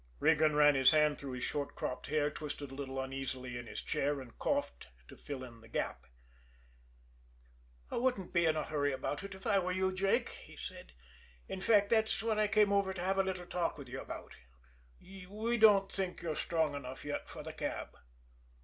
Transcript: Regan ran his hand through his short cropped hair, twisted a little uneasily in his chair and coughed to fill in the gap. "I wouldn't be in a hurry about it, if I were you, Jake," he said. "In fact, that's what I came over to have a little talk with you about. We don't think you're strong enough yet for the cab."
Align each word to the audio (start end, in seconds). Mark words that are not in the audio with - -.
Regan 0.19 0.55
ran 0.55 0.73
his 0.73 0.89
hand 0.89 1.19
through 1.19 1.33
his 1.33 1.43
short 1.43 1.75
cropped 1.75 2.07
hair, 2.07 2.31
twisted 2.31 2.71
a 2.71 2.73
little 2.73 2.99
uneasily 2.99 3.55
in 3.55 3.67
his 3.67 3.83
chair 3.83 4.19
and 4.19 4.35
coughed 4.39 4.87
to 5.07 5.15
fill 5.15 5.43
in 5.43 5.61
the 5.61 5.67
gap. 5.67 6.07
"I 7.91 7.97
wouldn't 7.97 8.33
be 8.33 8.47
in 8.47 8.55
a 8.55 8.63
hurry 8.63 8.91
about 8.93 9.23
it, 9.23 9.35
if 9.35 9.45
I 9.45 9.59
were 9.59 9.71
you, 9.71 9.93
Jake," 9.93 10.29
he 10.29 10.57
said. 10.57 10.93
"In 11.47 11.61
fact, 11.61 11.91
that's 11.91 12.23
what 12.23 12.39
I 12.39 12.47
came 12.47 12.73
over 12.73 12.95
to 12.95 13.03
have 13.03 13.19
a 13.19 13.23
little 13.23 13.45
talk 13.45 13.77
with 13.77 13.89
you 13.89 14.01
about. 14.01 14.33
We 15.29 15.57
don't 15.59 15.91
think 15.91 16.23
you're 16.23 16.35
strong 16.35 16.73
enough 16.73 17.05
yet 17.05 17.29
for 17.29 17.43
the 17.43 17.53
cab." 17.53 17.95